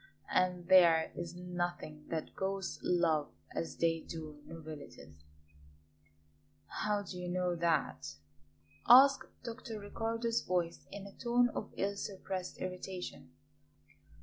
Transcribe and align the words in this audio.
And 0.31 0.67
there 0.67 1.11
is 1.13 1.35
nothing 1.35 2.07
that 2.09 2.35
ghosts 2.35 2.79
love 2.81 3.29
as 3.53 3.77
they 3.77 3.99
do 3.99 4.41
novelties" 4.47 5.23
"How 6.83 7.03
do 7.03 7.19
you 7.19 7.29
know 7.29 7.55
that?" 7.55 8.15
asked 8.89 9.27
Dr. 9.43 9.79
Riccardo's 9.79 10.41
voice 10.41 10.87
in 10.89 11.05
a 11.05 11.11
tone 11.13 11.49
of 11.49 11.71
ill 11.77 11.95
suppressed 11.95 12.57
irritation. 12.57 13.29